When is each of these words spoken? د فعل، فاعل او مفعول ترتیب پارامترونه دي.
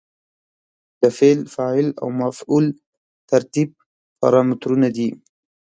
د 1.01 1.03
فعل، 1.17 1.39
فاعل 1.55 1.87
او 2.01 2.07
مفعول 2.21 2.65
ترتیب 3.29 3.69
پارامترونه 4.19 4.87
دي. 4.95 5.09